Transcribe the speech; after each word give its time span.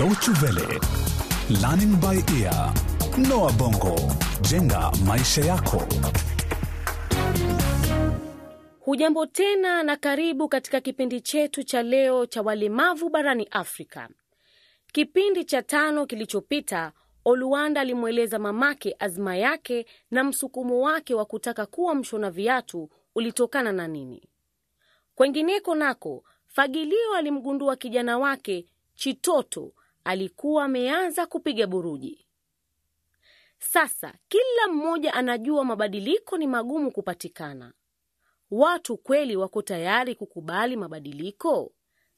Deutsche 0.00 0.30
Welle, 0.42 0.80
Learning 1.60 1.94
by 2.00 2.16
Ear, 2.40 2.72
Noah 3.18 3.52
Bongo, 3.52 3.96
jenga 4.50 4.90
maisha 5.06 5.40
yako. 5.44 5.82
Hujambo 8.80 9.26
tena 9.26 9.82
na 9.82 9.96
karibu 9.96 10.48
katika 10.48 10.80
kipindi 10.80 11.20
chetu 11.20 11.62
cha 11.62 11.82
leo 11.82 12.26
cha 12.26 12.42
walemavu 12.42 13.08
barani 13.10 13.48
Afrika. 13.50 14.08
Kipindi 14.92 15.44
cha 15.44 15.62
tano 15.62 16.06
kilichopita, 16.06 16.92
Oluwanda 17.24 17.80
alimweleza 17.80 18.38
mamake 18.38 18.96
azma 18.98 19.36
yake 19.36 19.86
na 20.10 20.24
msukumo 20.24 20.80
wake 20.80 21.14
wa 21.14 21.24
kutaka 21.24 21.66
kuwa 21.66 21.94
mshona 21.94 22.30
viatu 22.30 22.90
ulitokana 23.14 23.72
na 23.72 23.88
nini. 23.88 24.22
Kwengineko 25.14 25.74
nako, 25.74 26.24
Fagilio 26.46 27.14
alimgundua 27.14 27.76
kijana 27.76 28.18
wake 28.18 28.66
Chitoto 28.94 29.72
alikuwa 30.10 30.64
ameanza 30.64 31.26
kupiga 31.26 31.66
buruji. 31.66 32.26
Sasa 33.58 34.14
kila 34.28 34.68
mmoja 34.72 35.14
anajua 35.14 35.64
mabadiliko 35.64 36.36
ni 36.38 36.46
magumu 36.46 36.92
kupatikana. 36.92 37.72
Watu 38.50 38.96
kweli 38.96 39.36
wako 39.36 39.62
tayari 39.62 40.14
kukubali 40.14 40.76
mabadiliko? 40.76 41.72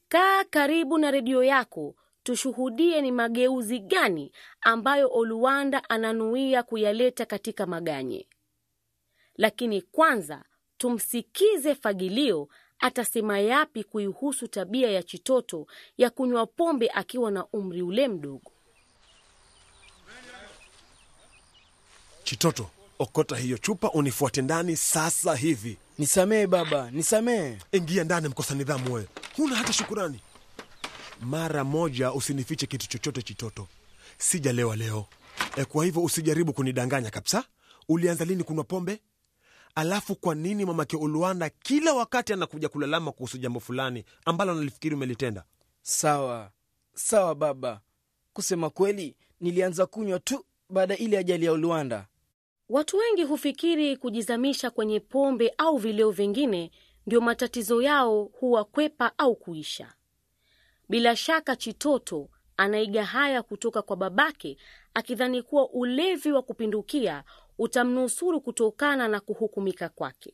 Kaa 0.07 0.43
karibu 0.43 0.97
na 0.97 1.11
redio 1.11 1.43
yako 1.43 1.95
tushuhudie 2.23 3.01
ni 3.01 3.11
mageuzi 3.11 3.79
gani 3.79 4.31
ambayo 4.61 5.09
Oluwanda 5.13 5.89
ananuia 5.89 6.63
kuyaleta 6.63 7.25
katika 7.25 7.65
Maganye. 7.65 8.27
Lakini 9.35 9.81
kwanza 9.81 10.45
tumsikize 10.77 11.75
Fagilio 11.75 12.49
atasema 12.83 13.39
yapi 13.39 13.83
kuihusu 13.83 14.47
tabia 14.47 14.91
ya 14.91 15.03
Chitoto 15.03 15.67
ya 15.97 16.09
kunywa 16.09 16.45
pombe 16.45 16.89
akiwa 16.93 17.31
na 17.31 17.45
umri 17.45 17.81
ule 17.81 18.07
mdogo. 18.07 18.51
Chitoto, 22.23 22.69
okota 22.99 23.35
hiyo 23.37 23.57
chupa 23.57 23.91
unifuate 23.91 24.41
ndani 24.41 24.75
sasa 24.77 25.35
hivi. 25.35 25.77
Nisamehe 25.97 26.47
baba, 26.47 26.91
nisamehe. 26.91 27.57
Ingia 27.71 28.03
ndani, 28.03 28.27
mkosa 28.27 28.55
nidhamu 28.55 28.93
wewe, 28.93 29.07
huna 29.37 29.55
hata 29.55 29.73
shukurani. 29.73 30.19
Mara 31.21 31.63
moja 31.63 32.11
usinifiche 32.13 32.65
kitu 32.67 32.87
chochote, 32.87 33.21
Chitoto. 33.21 33.67
Sijalewa 34.17 34.75
leo 34.75 35.05
e, 35.57 35.65
kwa 35.65 35.85
hivyo 35.85 36.03
usijaribu 36.03 36.53
kunidanganya 36.53 37.09
kabisa. 37.09 37.43
Ulianza 37.89 38.25
lini 38.25 38.43
kunywa 38.43 38.63
pombe? 38.63 38.99
Alafu 39.75 40.15
kwa 40.15 40.35
nini 40.35 40.65
mamake 40.65 40.97
ulwanda 40.97 41.49
kila 41.49 41.93
wakati 41.93 42.33
anakuja 42.33 42.69
kulalama 42.69 43.11
kuhusu 43.11 43.37
jambo 43.37 43.59
fulani 43.59 44.03
ambalo 44.25 44.51
analifikiri 44.51 44.95
umelitenda? 44.95 45.43
Sawa 45.81 46.51
sawa 46.93 47.35
baba, 47.35 47.81
kusema 48.33 48.69
kweli 48.69 49.15
nilianza 49.39 49.85
kunywa 49.85 50.19
tu 50.19 50.45
baada 50.69 50.97
ile 50.97 51.17
ajali 51.17 51.45
ya 51.45 51.53
Uluanda. 51.53 52.07
Watu 52.69 52.97
wengi 52.97 53.23
hufikiri 53.23 53.97
kujizamisha 53.97 54.69
kwenye 54.69 54.99
pombe 54.99 55.53
au 55.57 55.77
vileo 55.77 56.11
vingine 56.11 56.71
ndio 57.07 57.21
matatizo 57.21 57.81
yao 57.81 58.23
huwakwepa 58.23 59.11
au 59.17 59.35
kuisha. 59.35 59.93
Bila 60.89 61.15
shaka 61.15 61.55
Chitoto 61.55 62.29
anaiga 62.57 63.05
haya 63.05 63.43
kutoka 63.43 63.81
kwa 63.81 63.95
babake, 63.95 64.57
akidhani 64.93 65.41
kuwa 65.41 65.69
ulevi 65.69 66.31
wa 66.31 66.41
kupindukia 66.41 67.23
utamnusuru 67.57 68.41
kutokana 68.41 69.07
na 69.07 69.19
kuhukumika 69.19 69.89
kwake. 69.89 70.33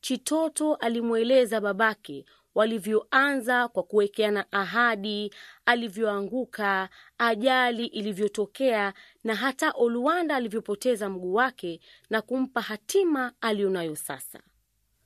Chitoto 0.00 0.74
alimweleza 0.74 1.60
babake 1.60 2.24
walivyoanza 2.54 3.68
kwa 3.68 3.82
kuwekeana 3.82 4.52
ahadi, 4.52 5.34
alivyoanguka, 5.66 6.88
ajali 7.18 7.86
ilivyotokea, 7.86 8.94
na 9.24 9.34
hata 9.34 9.70
Oluwanda 9.70 10.36
alivyopoteza 10.36 11.08
mguu 11.08 11.34
wake 11.34 11.80
na 12.10 12.22
kumpa 12.22 12.60
hatima 12.60 13.32
aliyonayo 13.40 13.96
sasa. 13.96 14.40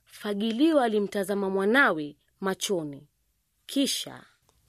Fagilio 0.05 0.79
alimtazama 0.81 1.49
mwanawe 1.49 2.15
machoni, 2.41 3.07
kisha 3.65 4.23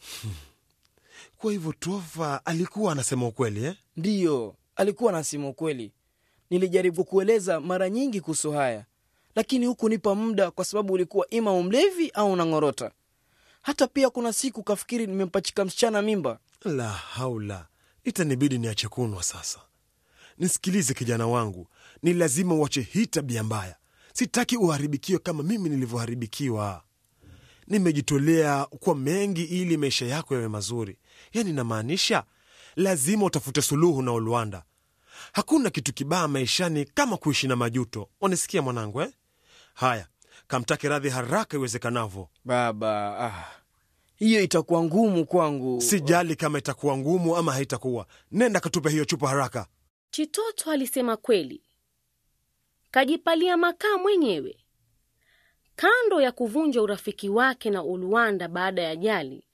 Kwa 1.38 1.52
hivyo 1.52 1.72
Tofa 1.72 2.46
alikuwa 2.46 2.92
anasema 2.92 3.26
ukweli 3.26 3.64
eh? 3.64 3.76
Ndiyo, 3.96 4.56
alikuwa 4.76 5.12
anasema 5.12 5.48
ukweli. 5.48 5.92
Nilijaribu 6.50 7.04
kueleza 7.04 7.60
mara 7.60 7.90
nyingi 7.90 8.20
kuhusu 8.20 8.52
haya, 8.52 8.84
lakini 9.34 9.66
hukunipa 9.66 10.14
muda 10.14 10.50
kwa 10.50 10.64
sababu 10.64 10.92
ulikuwa 10.92 11.30
ima 11.30 11.52
umlevi 11.52 12.10
au 12.10 12.32
unang'orota. 12.32 12.90
Hata 13.62 13.86
pia 13.86 14.10
kuna 14.10 14.32
siku 14.32 14.62
kafikiri 14.62 15.06
nimempachika 15.06 15.64
msichana 15.64 16.02
mimba. 16.02 16.38
La 16.64 16.88
haula, 16.88 17.66
itanibidi 18.04 18.58
niache 18.58 18.88
kunwa 18.88 19.22
sasa. 19.22 19.58
Nisikilize 20.38 20.94
kijana 20.94 21.26
wangu, 21.26 21.66
ni 22.02 22.14
lazima 22.14 22.54
uache 22.54 22.80
hii 22.80 23.06
tabia 23.06 23.42
mbaya. 23.42 23.76
Sitaki 24.12 24.56
uharibikiwe 24.56 25.18
kama 25.18 25.42
mimi 25.42 25.68
nilivyoharibikiwa. 25.68 26.82
Nimejitolea 27.66 28.64
kwa 28.64 28.94
mengi 28.96 29.42
ili 29.44 29.76
maisha 29.76 30.06
yako 30.06 30.34
yawe 30.34 30.48
mazuri, 30.48 30.98
yaani 31.32 31.52
namaanisha 31.52 32.24
lazima 32.76 33.24
utafute 33.26 33.62
suluhu 33.62 34.02
na 34.02 34.12
Oluanda. 34.12 34.62
Hakuna 35.36 35.70
kitu 35.70 35.92
kibaya 35.92 36.28
maishani 36.28 36.84
kama 36.84 37.16
kuishi 37.16 37.48
na 37.48 37.56
majuto. 37.56 38.08
Unisikia 38.20 38.62
mwanangu 38.62 39.00
eh? 39.02 39.12
Haya, 39.74 40.06
kamtake 40.46 40.88
radhi 40.88 41.08
haraka 41.08 41.56
iwezekanavyo. 41.56 42.28
Baba, 42.44 43.18
ah, 43.20 43.44
hiyo 44.14 44.42
itakuwa 44.42 44.82
ngumu 44.82 45.26
kwangu. 45.26 45.80
Sijali 45.80 46.36
kama 46.36 46.58
itakuwa 46.58 46.96
ngumu 46.98 47.36
ama 47.36 47.52
haitakuwa. 47.52 48.06
Nenda 48.32 48.60
katupe 48.60 48.90
hiyo 48.90 49.04
chupa 49.04 49.28
haraka. 49.28 49.66
Chitoto 50.10 50.70
alisema 50.70 51.16
kweli, 51.16 51.62
kajipalia 52.90 53.56
makaa 53.56 53.98
mwenyewe. 53.98 54.56
Kando 55.76 56.20
ya 56.20 56.32
kuvunja 56.32 56.82
urafiki 56.82 57.28
wake 57.28 57.70
na 57.70 57.82
Uluanda 57.84 58.48
baada 58.48 58.82
ya 58.82 58.90
ajali, 58.90 59.44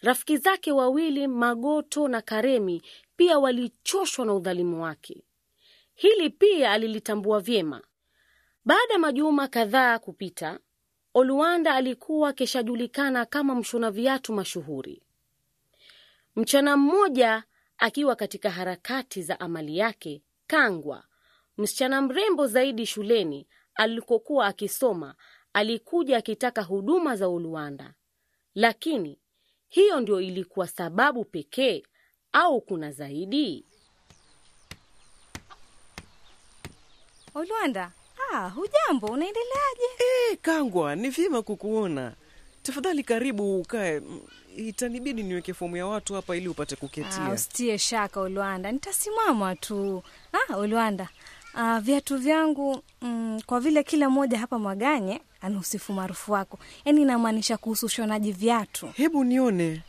rafiki 0.00 0.36
zake 0.36 0.72
wawili 0.72 1.26
Magoto 1.26 2.08
na 2.08 2.20
Karemi 2.22 2.82
pia 3.16 3.38
walichoshwa 3.38 4.26
na 4.26 4.34
udhalimu 4.34 4.82
wake. 4.82 5.24
Hili 6.00 6.30
pia 6.30 6.72
alilitambua 6.72 7.40
vyema. 7.40 7.82
Baada 8.64 8.92
ya 8.92 8.98
majuma 8.98 9.48
kadhaa 9.48 9.98
kupita, 9.98 10.60
Oluwanda 11.14 11.74
alikuwa 11.74 12.28
akishajulikana 12.28 13.24
kama 13.26 13.54
mshona 13.54 13.90
viatu 13.90 14.32
mashuhuri. 14.32 15.02
Mchana 16.36 16.76
mmoja 16.76 17.44
akiwa 17.78 18.16
katika 18.16 18.50
harakati 18.50 19.22
za 19.22 19.40
amali 19.40 19.78
yake, 19.78 20.22
Kangwa, 20.46 21.04
msichana 21.58 22.02
mrembo 22.02 22.46
zaidi 22.46 22.86
shuleni 22.86 23.46
alikokuwa 23.74 24.46
akisoma, 24.46 25.14
alikuja 25.52 26.16
akitaka 26.16 26.62
huduma 26.62 27.16
za 27.16 27.28
Oluwanda. 27.28 27.94
Lakini 28.54 29.18
hiyo 29.68 30.00
ndio 30.00 30.20
ilikuwa 30.20 30.66
sababu 30.68 31.24
pekee 31.24 31.82
au 32.32 32.60
kuna 32.60 32.92
zaidi? 32.92 33.66
Olwanda, 37.34 37.90
ah, 38.32 38.48
hujambo, 38.48 39.06
unaendeleaje? 39.06 39.84
E, 40.32 40.36
Kangwa, 40.36 40.96
ni 40.96 41.10
vyema 41.10 41.42
kukuona. 41.42 42.12
Tafadhali 42.62 43.02
karibu 43.04 43.60
ukae. 43.60 44.00
Mm, 44.00 44.20
Itanibidi 44.56 45.22
niweke 45.22 45.54
fomu 45.54 45.76
ya 45.76 45.86
watu 45.86 46.14
hapa 46.14 46.36
ili 46.36 46.48
upate 46.48 46.74
Ah, 46.74 46.78
kuketia. 46.78 47.28
usitie 47.34 47.78
shaka 47.78 48.20
Olwanda, 48.20 48.72
nitasimama 48.72 49.56
tu. 49.56 50.02
Ah, 50.32 50.56
Olwanda, 50.56 51.08
ah, 51.54 51.80
viatu 51.80 52.16
vyangu 52.18 52.82
mm, 53.02 53.40
kwa 53.46 53.60
vile 53.60 53.82
kila 53.82 54.10
mmoja 54.10 54.38
hapa 54.38 54.58
Mwaganye 54.58 55.20
anahusifu 55.40 55.92
maarufu 55.92 56.32
wako, 56.32 56.58
yaani 56.84 57.02
inamaanisha 57.02 57.56
kuhusu 57.56 57.86
ushonaji 57.86 58.32
viatu. 58.32 58.86
Hebu 58.86 59.24
nione. 59.24 59.82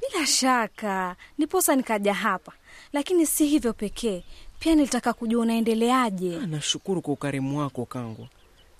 Bila 0.00 0.26
shaka 0.26 1.16
niposa 1.38 1.76
nikaja 1.76 2.14
hapa, 2.14 2.52
lakini 2.92 3.26
si 3.26 3.46
hivyo 3.46 3.72
pekee, 3.72 4.22
pia 4.60 4.74
nilitaka 4.74 5.12
kujua 5.12 5.42
unaendeleaje. 5.42 6.36
Ah, 6.42 6.46
Nashukuru 6.46 7.02
kwa 7.02 7.14
ukarimu 7.14 7.58
wako 7.58 7.84
Kangwa. 7.86 8.26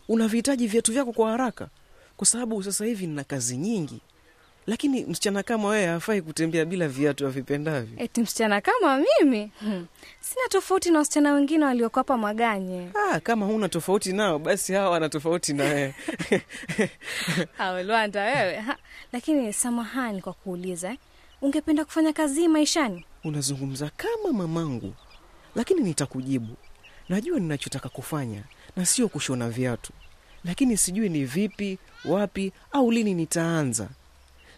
Unavihitaji 0.08 0.66
viatu 0.66 0.92
vyako 0.92 1.12
kwa 1.12 1.30
haraka, 1.30 1.68
kwa 2.16 2.26
sababu 2.26 2.62
sasa 2.62 2.84
hivi 2.84 3.06
nina 3.06 3.24
kazi 3.24 3.56
nyingi, 3.56 4.00
lakini 4.66 5.04
msichana 5.04 5.42
kama 5.42 5.68
wewe 5.68 5.86
hafai 5.86 6.22
kutembea 6.22 6.64
bila 6.64 6.88
viatu 6.88 7.26
avipendavyo. 7.26 7.98
Eti 8.04 8.20
msichana 8.22 8.60
kama 8.60 8.96
mimi 9.20 9.52
hmm. 9.60 9.86
Sina 10.20 10.48
tofauti 10.48 10.90
na 10.90 10.98
wasichana 10.98 11.32
wengine 11.32 11.64
walioko 11.64 12.00
hapa 12.00 12.16
Mwaganye. 12.16 12.88
Ah, 12.94 13.20
kama 13.20 13.46
huna 13.46 13.68
tofauti 13.68 14.12
nao, 14.12 14.38
basi 14.38 14.72
hawa 14.72 14.90
wana 14.90 15.08
tofauti 15.08 15.52
na 15.52 15.64
wewe. 15.64 15.94
lwanda 17.86 18.22
wewe 18.24 18.54
ha. 18.56 18.76
Lakini 19.12 19.52
samahani 19.52 20.22
kwa 20.22 20.32
kuuliza 20.32 20.90
eh. 20.90 20.98
Ungependa 21.42 21.84
kufanya 21.84 22.12
kazi 22.12 22.40
hii 22.40 22.48
maishani? 22.48 23.04
Unazungumza 23.24 23.90
kama 23.96 24.32
mamangu, 24.32 24.94
lakini 25.54 25.80
nitakujibu. 25.80 26.56
Najua 27.08 27.40
ninachotaka 27.40 27.88
kufanya 27.88 28.42
na 28.76 28.86
sio 28.86 29.08
kushona 29.08 29.50
viatu, 29.50 29.92
lakini 30.44 30.76
sijui 30.76 31.08
ni 31.08 31.24
vipi, 31.24 31.78
wapi 32.04 32.52
au 32.72 32.90
lini 32.90 33.14
nitaanza. 33.14 33.88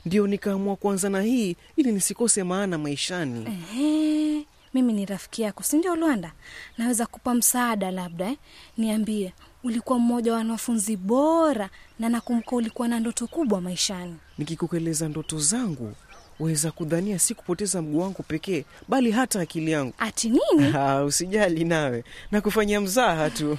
ndio 0.07 0.27
nikaamua 0.27 0.77
kuanza 0.77 1.09
na 1.11 1.23
hii 1.23 1.57
ili 1.77 1.93
nisikose 1.93 2.45
maana 2.45 2.79
maishani. 2.79 3.47
Ehe, 3.47 4.45
mimi 4.75 4.93
ni 4.93 5.07
rafiki 5.07 5.43
yako 5.43 5.63
sindio 5.63 5.97
Lwanda? 5.97 6.33
Naweza 6.79 7.07
kupa 7.07 7.35
msaada 7.35 7.91
labda 7.91 8.27
eh? 8.31 8.37
Niambie, 8.79 9.33
ulikuwa 9.65 9.99
mmoja 9.99 10.33
wa 10.33 10.39
wanafunzi 10.39 10.97
bora 10.97 11.71
na 11.99 12.09
nakumbuka 12.09 12.57
ulikuwa 12.57 12.89
na 12.89 13.01
ndoto 13.01 13.27
kubwa 13.27 13.61
maishani. 13.61 14.17
Nikikueleza 14.39 15.09
ndoto 15.09 15.39
zangu, 15.39 15.95
waweza 16.39 16.71
kudhania 16.73 17.19
si 17.19 17.35
kupoteza 17.35 17.83
mguu 17.83 17.99
wangu 18.01 18.23
pekee, 18.23 18.65
bali 18.89 19.11
hata 19.11 19.41
akili 19.41 19.71
yangu. 19.71 19.93
Ati 19.99 20.29
nini? 20.31 20.71
Ha, 20.73 21.05
usijali 21.09 21.65
nawe 21.65 22.05
na 22.31 22.41
kufanyia 22.41 22.81
mzaha 22.81 23.31
tu. 23.31 23.59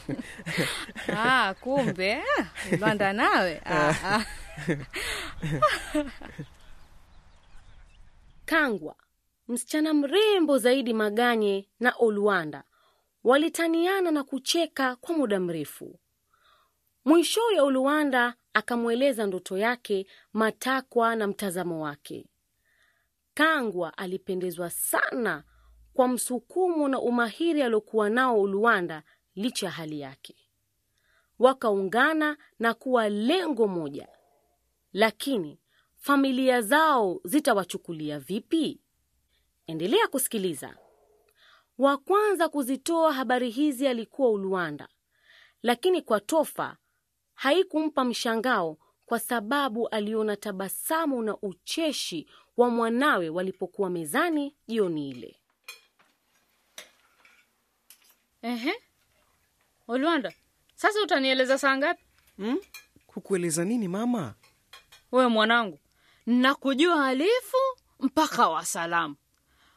ah, 1.18 1.54
kumbe 1.62 2.14
ah, 2.14 2.76
Lwanda 2.80 3.14
nawe 3.14 3.62
ah, 3.66 3.96
ah. 4.06 4.26
Kangwa, 8.46 8.96
msichana 9.48 9.94
mrembo 9.94 10.58
zaidi 10.58 10.94
Maganye 10.94 11.70
na 11.80 11.94
Olwanda 12.00 12.64
walitaniana 13.24 14.12
na 14.12 14.24
kucheka 14.24 14.96
kwa 14.96 15.18
muda 15.18 15.40
mrefu. 15.40 16.00
Mwishowe 17.06 17.60
Olwanda 17.60 18.34
akamweleza 18.54 19.26
ndoto 19.26 19.58
yake, 19.58 20.08
matakwa 20.34 21.16
na 21.16 21.28
mtazamo 21.28 21.82
wake. 21.84 22.26
Kangwa 23.34 23.98
alipendezwa 23.98 24.70
sana 24.70 25.44
kwa 25.94 26.08
msukumo 26.08 26.88
na 26.88 27.00
umahiri 27.00 27.62
aliokuwa 27.62 28.10
nao 28.10 28.42
Uluanda 28.42 29.04
licha 29.36 29.66
ya 29.66 29.72
hali 29.72 30.00
yake. 30.00 30.36
Wakaungana 31.40 32.38
na 32.60 32.74
kuwa 32.74 33.10
lengo 33.10 33.68
moja, 33.68 34.08
lakini 34.94 35.60
familia 35.98 36.62
zao 36.62 37.22
zitawachukulia 37.24 38.20
vipi? 38.20 38.82
Endelea 39.68 40.08
kusikiliza. 40.08 40.78
Wa 41.78 41.98
kwanza 41.98 42.50
kuzitoa 42.50 43.14
habari 43.14 43.50
hizi 43.50 43.88
alikuwa 43.88 44.30
Uluanda, 44.32 44.88
lakini 45.64 46.02
kwa 46.02 46.20
Tofa 46.20 46.78
haikumpa 47.34 48.04
mshangao 48.06 48.78
kwa 49.06 49.20
sababu 49.20 49.88
aliona 49.88 50.36
tabasamu 50.36 51.22
na 51.22 51.38
ucheshi 51.38 52.28
wa 52.58 52.70
mwanawe 52.70 53.30
walipokuwa 53.30 53.90
mezani 53.90 54.56
jioni 54.68 55.10
ile. 55.10 55.36
Ehe, 58.42 58.74
Olwanda, 59.88 60.34
sasa 60.76 61.02
utanieleza 61.02 61.58
saa 61.58 61.78
ngapi? 61.78 62.04
Hmm? 62.38 62.58
Kukueleza 63.08 63.66
nini 63.66 63.88
mama? 63.88 64.34
Wewe 65.12 65.28
mwanangu, 65.28 65.80
nakujua 66.26 67.08
alifu 67.08 67.58
mpaka 68.00 68.50
wasalamu. 68.50 69.16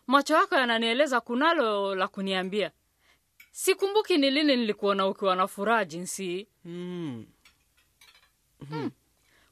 Macho 0.07 0.35
yako 0.35 0.55
yananieleza 0.55 1.21
kunalo 1.21 1.95
la 1.95 2.09
kuniambia. 2.09 2.71
Sikumbuki 3.51 4.17
ni 4.19 4.31
lini 4.31 4.57
nilikuona 4.57 5.07
ukiwa 5.07 5.37
na 5.37 5.47
furaha 5.49 5.85
jinsi 5.85 6.25
hii. 6.27 6.47
Hmm. 6.63 7.27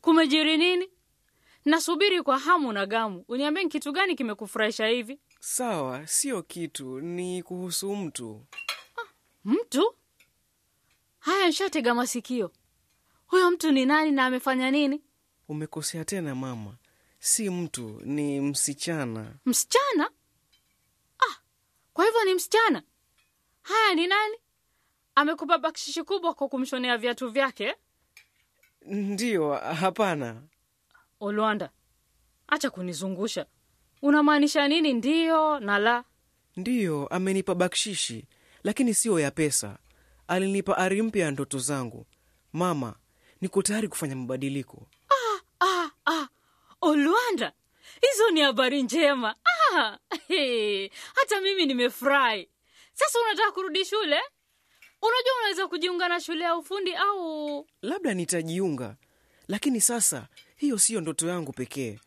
Kumejiri 0.09 0.57
nini? 0.57 0.91
Nasubiri 1.65 2.23
kwa 2.23 2.39
hamu 2.39 2.73
na 2.73 2.87
gamu. 2.87 3.25
Uniambie 3.29 3.65
ni 3.65 3.71
kitu 3.71 3.93
gani 3.93 4.15
kimekufurahisha 4.17 4.87
hivi? 4.87 5.21
Sawa, 5.41 6.07
sio 6.07 6.43
kitu, 6.43 7.01
ni 7.01 7.43
kuhusu 7.43 7.97
mtu. 7.97 8.47
Mtu? 9.45 9.95
Haya, 11.19 11.49
nshatega 11.49 11.95
masikio. 11.95 12.53
Huyo 13.27 13.51
mtu 13.51 13.73
ni 13.73 13.87
nani 13.87 14.11
na 14.11 14.27
amefanya 14.27 14.71
nini? 14.71 15.03
Umekosea 15.49 16.05
tena 16.05 16.35
mama, 16.35 16.77
si 17.19 17.51
mtu, 17.51 18.01
ni 18.05 18.41
msichana. 18.41 19.35
Msichana? 19.47 20.11
Ah, 21.19 21.37
kwa 21.93 22.05
hivyo 22.05 22.25
ni 22.25 22.35
msichana. 22.35 22.83
Haya, 23.63 23.95
ni 23.95 24.07
nani? 24.07 24.37
Amekupa 25.15 25.59
bakshishi 25.59 26.03
kubwa 26.03 26.35
kwa 26.35 26.49
kumshonea 26.49 26.99
viatu 26.99 27.31
vyake? 27.31 27.75
Ndiyo, 28.85 29.53
hapana. 29.55 30.43
Olwanda, 31.21 31.71
acha 32.49 32.71
kunizungusha. 32.71 33.47
Unamaanisha 34.03 34.69
nini 34.69 34.93
ndiyo 34.93 35.61
na 35.61 35.79
la? 35.79 36.05
Ndiyo, 36.57 37.07
amenipa 37.07 37.55
bakshishi, 37.55 38.25
lakini 38.65 38.95
siyo 38.95 39.21
ya 39.21 39.31
pesa. 39.31 39.79
Alinipa 40.29 40.77
ari 40.79 41.03
mpya 41.03 41.25
ya 41.25 41.31
ndoto 41.31 41.59
zangu. 41.59 42.07
Mama, 42.53 42.95
niko 43.41 43.63
tayari 43.63 43.89
kufanya 43.89 44.17
mabadiliko. 44.17 44.87
Ah, 45.61 45.91
ah, 46.07 46.29
Olwanda, 46.81 47.53
hizo 48.01 48.31
ni 48.31 48.41
habari 48.41 48.83
njema. 48.83 49.35
Ah, 49.75 49.99
he, 50.29 50.91
hata 51.15 51.41
mimi 51.41 51.67
nimefurahi. 51.67 52.49
Sasa 52.93 53.19
unataka 53.21 53.53
kurudi 53.53 53.85
shule? 53.85 54.21
Unajua 55.03 55.33
unaweza 55.41 55.69
kujiunga 55.69 56.09
na 56.09 56.21
shule 56.21 56.45
ya 56.45 56.57
ufundi 56.57 56.95
au 56.95 57.67
Labda 57.83 58.15
nitajiunga, 58.15 58.97
lakini 59.49 59.81
sasa 59.81 60.29
hiyo 60.57 60.79
siyo 60.79 61.01
ndoto 61.01 61.29
yangu 61.29 61.53
pekee. 61.53 61.99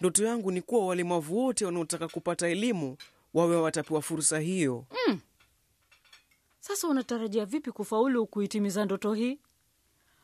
Ndoto 0.00 0.24
yangu 0.24 0.50
ni 0.50 0.62
kuwa 0.62 0.86
walemavu 0.86 1.38
wote 1.38 1.64
wanaotaka 1.64 2.08
kupata 2.08 2.48
elimu 2.48 2.96
wawe 3.34 3.56
watapewa 3.56 4.02
fursa 4.02 4.38
hiyo. 4.38 4.86
sasa 6.60 6.88
unatarajia 6.88 7.44
vipi 7.46 7.72
kufaulu 7.72 8.26
kuitimiza 8.26 8.84
ndoto 8.84 9.14
hii? 9.14 9.38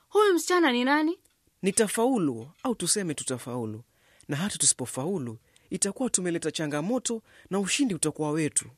Huyu 0.09 0.35
msichana 0.35 0.73
ni 0.73 0.85
nani? 0.85 1.19
Nitafaulu 1.63 2.51
au 2.63 2.75
tuseme 2.75 3.15
tutafaulu, 3.15 3.85
na 4.29 4.37
hata 4.37 4.59
tusipofaulu 4.59 5.39
itakuwa 5.71 6.11
tumeleta 6.11 6.51
changamoto 6.51 7.23
na 7.51 7.59
ushindi 7.61 7.95
utakuwa 7.95 8.31
wetu. 8.31 8.71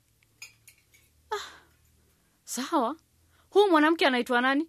Sawa, 2.44 2.96
huyu 3.54 3.70
mwanamke 3.70 4.06
anaitwa 4.06 4.40
nani? 4.40 4.68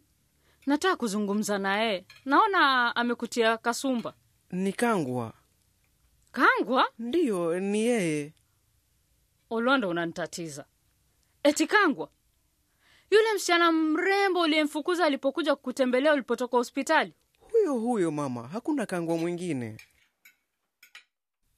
Nataka 0.65 0.95
kuzungumza 0.95 1.57
naye. 1.57 2.05
Naona 2.25 2.95
amekutia 2.95 3.57
kasumba. 3.57 4.13
Ni 4.51 4.73
Kangwa. 4.73 5.33
Kangwa? 6.31 6.89
Ndiyo, 6.99 7.59
ni 7.59 7.79
yeye. 7.85 8.33
Olwanda, 9.49 9.87
unanitatiza. 9.87 10.65
Eti 11.43 11.67
Kangwa, 11.67 12.09
yule 13.11 13.33
msichana 13.35 13.71
mrembo 13.71 14.41
uliyemfukuza 14.41 15.05
alipokuja 15.05 15.55
kukutembelea 15.55 16.13
ulipotoka 16.13 16.57
hospitali? 16.57 17.13
Huyo 17.51 17.73
huyo 17.73 18.11
mama, 18.11 18.47
hakuna 18.47 18.85
Kangwa 18.85 19.17
mwingine. 19.17 19.77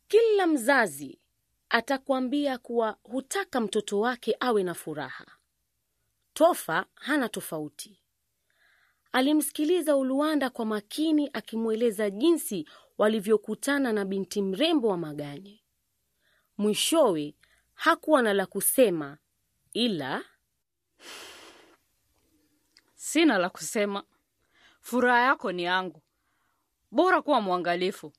Kila 0.08 0.48
mzazi 0.48 1.20
atakwambia 1.70 2.58
kuwa 2.58 2.98
hutaka 3.04 3.62
mtoto 3.62 4.00
wake 4.00 4.36
awe 4.40 4.64
na 4.64 4.74
furaha. 4.74 5.26
Tofa 6.38 6.86
hana 6.96 7.30
tofauti. 7.30 8.00
Alimsikiliza 9.12 9.96
Uluanda 9.98 10.50
kwa 10.50 10.66
makini, 10.66 11.30
akimweleza 11.34 12.10
jinsi 12.10 12.70
walivyokutana 12.98 13.94
na 13.94 14.06
binti 14.06 14.42
mrembo 14.42 14.88
wa 14.88 14.98
Maganye. 14.98 15.64
Mwishowe 16.58 17.36
hakuwa 17.74 18.22
na 18.22 18.34
la 18.34 18.46
kusema, 18.46 19.18
ila 19.74 20.24
Sina 22.96 23.38
la 23.38 23.50
kusema. 23.50 24.04
Furaha 24.82 25.20
yako 25.20 25.52
ni 25.52 25.64
yangu. 25.64 26.02
Bora 26.92 27.22
kuwa 27.22 27.42
mwangalifu. 27.42 28.14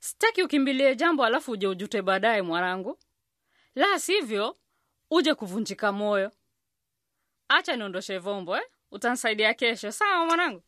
Sitaki 0.00 0.42
ukimbilie 0.42 0.96
jambo 0.96 1.24
alafu 1.24 1.50
uje 1.52 1.66
ujute 1.66 2.02
baadaye, 2.02 2.42
mwanangu. 2.42 2.98
La 3.74 3.98
sivyo 4.00 4.56
uje 5.10 5.34
kuvunjika 5.34 5.92
moyo. 5.92 6.32
Acha 7.48 7.76
niondoshe 7.76 8.18
vombo 8.18 8.56
eh? 8.56 8.62
Utansaidia 8.90 9.54
kesho, 9.54 9.92
sawa 9.92 10.26
mwanangu? 10.26 10.62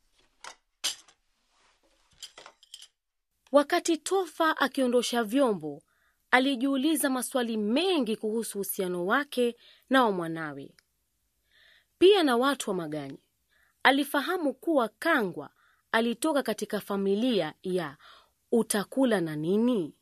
wakati 3.52 3.97
Tofa 3.97 4.56
akiondosha 4.56 5.25
vyombo, 5.25 5.83
alijiuliza 6.30 7.11
maswali 7.11 7.56
mengi 7.56 8.16
kuhusu 8.16 8.59
uhusiano 8.59 9.06
wake 9.06 9.56
na 9.90 10.04
wa 10.04 10.12
mwanawe, 10.12 10.75
pia 11.99 12.23
na 12.23 12.37
watu 12.37 12.71
wa 12.71 12.76
Maganyi. 12.76 13.18
Alifahamu 13.83 14.54
kuwa 14.54 14.88
Kangwa 14.88 15.50
alitoka 15.92 16.42
katika 16.42 16.80
familia 16.80 17.54
ya 17.62 17.97
utakula 18.52 19.21
na 19.21 19.37
nini, 19.37 19.95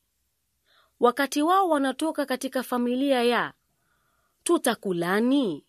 wakati 1.01 1.43
wao 1.43 1.69
wanatoka 1.69 2.27
katika 2.27 2.63
familia 2.63 3.23
ya 3.23 3.53
tutakulani. 4.45 5.65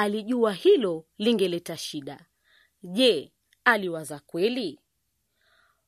Alijua 0.00 0.52
hilo 0.52 1.04
lingeleta 1.18 1.76
shida. 1.76 2.26
Je, 2.82 3.32
aliwaza 3.64 4.18
kweli? 4.18 4.80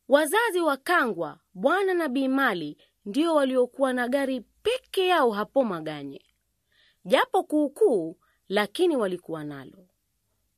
Wazazi 0.08 0.60
wa 0.60 0.76
Kangwa, 0.76 1.38
Bwana 1.54 1.94
na 1.94 2.08
Bi 2.08 2.28
Mali, 2.28 2.76
ndio 3.04 3.34
waliokuwa 3.34 3.92
na 3.92 4.08
gari 4.08 4.40
peke 4.62 5.06
yao 5.06 5.30
hapo 5.30 5.64
Maganye, 5.64 6.24
japo 7.04 7.42
kuukuu, 7.42 8.16
lakini 8.48 8.96
walikuwa 8.96 9.44
nalo. 9.44 9.86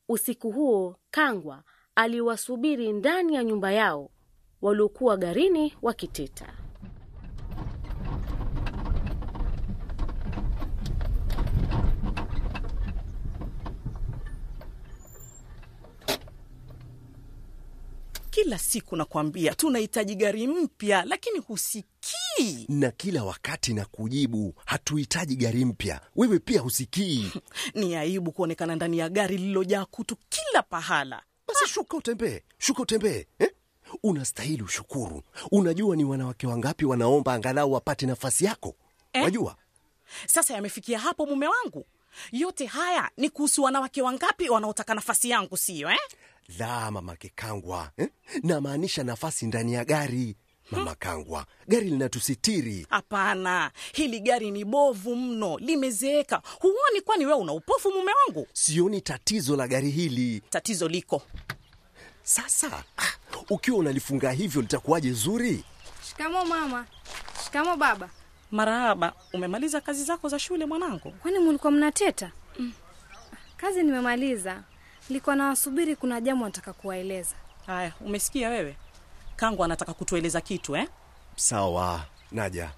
Usiku 0.09 0.50
huo 0.52 0.97
Kangwa 1.11 1.62
aliwasubiri 1.94 2.92
ndani 2.92 3.35
ya 3.35 3.44
nyumba 3.44 3.73
yao 3.73 4.11
waliokuwa 4.62 5.16
garini 5.16 5.75
wakiteta. 5.82 6.62
Kila 18.32 18.58
siku 18.58 18.96
nakwambia 18.96 19.54
tunahitaji 19.54 20.14
gari 20.14 20.46
mpya, 20.46 21.04
lakini 21.04 21.38
husikii. 21.38 22.66
na 22.68 22.90
kila 22.90 23.24
wakati 23.24 23.74
na 23.74 23.84
kujibu 23.84 24.54
hatuhitaji 24.66 25.36
gari 25.36 25.64
mpya. 25.64 26.00
Wewe 26.16 26.38
pia 26.38 26.60
husikii. 26.60 27.32
Ni 27.74 27.96
aibu 27.96 28.32
kuonekana 28.32 28.76
ndani 28.76 28.98
ya 28.98 29.08
gari 29.08 29.36
lililojaa 29.38 29.84
kutu 29.84 30.16
kila 30.28 30.62
pahala. 30.62 31.22
Basi 31.48 31.68
shuka 31.68 31.96
utembee, 31.96 32.42
shuka 32.58 32.82
utembee 32.82 33.26
eh? 33.38 33.50
Unastahili 34.02 34.62
ushukuru. 34.62 35.22
Unajua 35.50 35.96
ni 35.96 36.04
wanawake 36.04 36.46
wangapi 36.46 36.84
wanaomba 36.84 37.34
angalau 37.34 37.72
wapate 37.72 38.06
nafasi 38.06 38.44
yako 38.44 38.74
Eh? 39.12 39.22
Wajua 39.22 39.56
Sasa 40.26 40.54
yamefikia 40.54 40.98
hapo, 40.98 41.26
mume 41.26 41.46
wangu, 41.48 41.86
yote 42.32 42.66
haya 42.66 43.10
ni 43.16 43.30
kuhusu 43.30 43.62
wanawake 43.62 44.02
wangapi 44.02 44.48
wanaotaka 44.48 44.94
nafasi 44.94 45.30
yangu, 45.30 45.56
siyo 45.56 45.90
eh? 45.90 45.98
La 46.58 46.90
mama 46.90 47.16
Kekangwa 47.16 47.90
eh? 47.96 48.08
Namaanisha 48.42 49.04
nafasi 49.04 49.46
ndani 49.46 49.72
ya 49.75 49.84
gari 49.84 50.37
mama 50.70 50.94
Kangwa, 50.94 51.46
gari 51.68 51.90
linatusitiri. 51.90 52.87
Hapana, 52.90 53.70
hili 53.92 54.20
gari 54.20 54.50
ni 54.50 54.64
bovu 54.64 55.16
mno, 55.16 55.58
limezeeka. 55.58 56.42
Huoni 56.61 57.00
kwani 57.04 57.26
wewe 57.26 57.38
una 57.38 57.52
upofu, 57.52 57.90
mume 57.90 58.12
wangu? 58.26 58.46
Sioni 58.52 59.00
tatizo 59.00 59.56
la 59.56 59.68
gari 59.68 59.90
hili. 59.90 60.42
Tatizo 60.50 60.88
liko 60.88 61.22
Sasa 62.22 62.84
ah, 62.99 63.04
ukiwa 63.50 63.78
unalifunga 63.78 64.30
hivyo 64.32 64.62
litakuwaje 64.62 65.12
zuri? 65.12 65.64
Shikamo 66.08 66.44
mama. 66.44 66.87
Shikamo 67.44 67.76
baba. 67.76 68.08
marahaba. 68.50 69.12
Umemaliza 69.32 69.80
kazi 69.80 70.04
zako 70.04 70.28
za 70.28 70.38
shule 70.38 70.66
mwanangu? 70.66 71.11
Kwani 71.12 71.38
mulikuwa 71.38 71.72
mnateta? 71.72 72.32
Mm. 72.58 72.72
Kazi 73.56 73.82
nimemaliza. 73.82 74.62
Nilikuwa 75.09 75.37
nawasubiri, 75.37 75.97
kuna 75.97 76.21
jambo 76.21 76.44
nataka 76.44 76.73
kuwaeleza. 76.73 77.35
Haya, 77.66 77.92
umesikia 78.00 78.49
wewe? 78.49 78.76
Kangu 79.37 79.64
anataka 79.64 79.94
kutueleza 79.94 80.40
kitu 80.40 80.76
eh? 80.76 80.88
Sawa, 81.37 82.04
naja. 82.32 82.71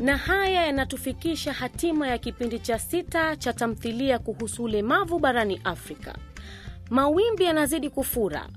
Na 0.00 0.16
haya 0.16 0.66
yanatufikisha 0.66 1.52
hatima 1.52 2.08
ya 2.08 2.18
kipindi 2.18 2.58
cha 2.58 2.78
sita 2.78 3.36
cha 3.36 3.52
tamthilia 3.52 4.18
kuhusu 4.18 4.64
ulemavu 4.64 5.18
barani 5.18 5.60
Afrika. 5.64 6.14
Mawimbi 6.90 7.44
yanazidi 7.44 7.90
kufura. 7.90 8.48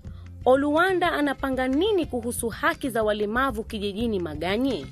Oluwanda 0.46 1.12
anapanga 1.12 1.68
nini 1.68 2.06
kuhusu 2.06 2.50
haki 2.50 2.90
za 2.90 3.04
walemavu 3.04 3.64
kijijini 3.64 4.20
Maganye? 4.20 4.86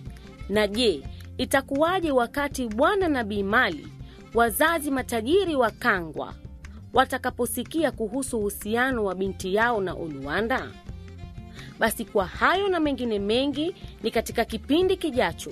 Na 0.49 0.67
je, 0.67 1.01
itakuwaje 1.37 2.11
wakati 2.11 2.67
Bwana 2.67 3.07
na 3.07 3.23
Bi 3.23 3.43
Mali, 3.43 3.87
wazazi 4.33 4.91
matajiri 4.91 5.55
wa 5.55 5.71
Kangwa, 5.71 6.33
watakaposikia 6.93 7.91
kuhusu 7.91 8.37
uhusiano 8.39 9.03
wa 9.05 9.15
binti 9.15 9.55
yao 9.55 9.81
na 9.81 9.93
Oluwanda? 9.93 10.67
Basi 11.79 12.05
kwa 12.05 12.25
hayo 12.25 12.67
na 12.67 12.79
mengine 12.79 13.19
mengi 13.19 13.75
ni 14.03 14.11
katika 14.11 14.45
kipindi 14.45 14.97
kijacho. 14.97 15.51